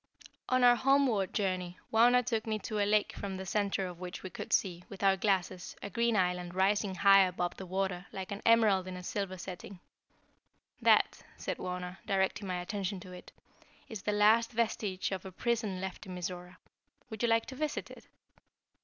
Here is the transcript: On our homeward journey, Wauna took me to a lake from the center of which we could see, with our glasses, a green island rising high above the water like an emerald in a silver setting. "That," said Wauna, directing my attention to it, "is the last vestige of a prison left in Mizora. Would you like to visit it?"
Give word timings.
On 0.49 0.63
our 0.63 0.75
homeward 0.77 1.31
journey, 1.31 1.77
Wauna 1.93 2.23
took 2.23 2.47
me 2.47 2.57
to 2.57 2.79
a 2.79 2.87
lake 2.89 3.13
from 3.13 3.37
the 3.37 3.45
center 3.45 3.85
of 3.85 3.99
which 3.99 4.23
we 4.23 4.31
could 4.31 4.51
see, 4.51 4.83
with 4.89 5.03
our 5.03 5.15
glasses, 5.15 5.75
a 5.83 5.91
green 5.91 6.15
island 6.17 6.55
rising 6.55 6.95
high 6.95 7.21
above 7.21 7.55
the 7.55 7.67
water 7.67 8.07
like 8.11 8.31
an 8.31 8.41
emerald 8.43 8.87
in 8.87 8.97
a 8.97 9.03
silver 9.03 9.37
setting. 9.37 9.79
"That," 10.81 11.21
said 11.37 11.59
Wauna, 11.59 11.99
directing 12.07 12.47
my 12.47 12.59
attention 12.61 12.99
to 13.01 13.11
it, 13.11 13.31
"is 13.89 14.01
the 14.01 14.11
last 14.11 14.53
vestige 14.53 15.11
of 15.11 15.23
a 15.23 15.31
prison 15.31 15.79
left 15.79 16.07
in 16.07 16.15
Mizora. 16.15 16.57
Would 17.11 17.21
you 17.21 17.29
like 17.29 17.45
to 17.45 17.55
visit 17.55 17.91
it?" 17.91 18.07